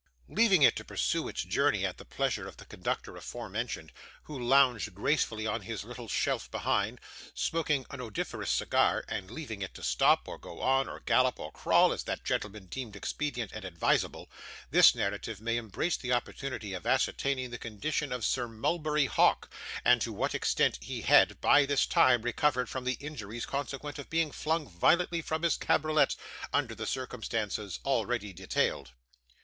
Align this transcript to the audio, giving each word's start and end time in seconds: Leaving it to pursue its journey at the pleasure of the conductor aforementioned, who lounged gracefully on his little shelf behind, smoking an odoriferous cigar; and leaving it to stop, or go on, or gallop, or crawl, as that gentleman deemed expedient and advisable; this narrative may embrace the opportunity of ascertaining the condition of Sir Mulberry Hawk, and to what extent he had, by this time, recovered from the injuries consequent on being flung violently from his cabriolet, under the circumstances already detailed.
Leaving 0.29 0.63
it 0.63 0.75
to 0.75 0.83
pursue 0.83 1.27
its 1.27 1.43
journey 1.43 1.85
at 1.85 1.97
the 1.99 2.03
pleasure 2.05 2.47
of 2.47 2.57
the 2.57 2.65
conductor 2.65 3.15
aforementioned, 3.15 3.91
who 4.23 4.43
lounged 4.43 4.95
gracefully 4.95 5.45
on 5.45 5.61
his 5.61 5.83
little 5.83 6.07
shelf 6.07 6.49
behind, 6.49 6.99
smoking 7.35 7.85
an 7.91 8.01
odoriferous 8.01 8.49
cigar; 8.49 9.05
and 9.07 9.29
leaving 9.29 9.61
it 9.61 9.75
to 9.75 9.83
stop, 9.83 10.27
or 10.27 10.39
go 10.39 10.59
on, 10.59 10.89
or 10.89 11.01
gallop, 11.01 11.37
or 11.39 11.51
crawl, 11.51 11.93
as 11.93 12.05
that 12.05 12.25
gentleman 12.25 12.65
deemed 12.65 12.95
expedient 12.95 13.51
and 13.51 13.63
advisable; 13.63 14.27
this 14.71 14.95
narrative 14.95 15.39
may 15.39 15.55
embrace 15.55 15.97
the 15.97 16.11
opportunity 16.11 16.73
of 16.73 16.87
ascertaining 16.87 17.51
the 17.51 17.59
condition 17.59 18.11
of 18.11 18.25
Sir 18.25 18.47
Mulberry 18.47 19.05
Hawk, 19.05 19.53
and 19.85 20.01
to 20.01 20.11
what 20.11 20.33
extent 20.33 20.79
he 20.81 21.01
had, 21.03 21.39
by 21.41 21.67
this 21.67 21.85
time, 21.85 22.23
recovered 22.23 22.69
from 22.69 22.85
the 22.85 22.93
injuries 22.99 23.45
consequent 23.45 23.99
on 23.99 24.05
being 24.09 24.31
flung 24.31 24.67
violently 24.67 25.21
from 25.21 25.43
his 25.43 25.57
cabriolet, 25.57 26.15
under 26.51 26.73
the 26.73 26.87
circumstances 26.87 27.79
already 27.85 28.33
detailed. 28.33 28.93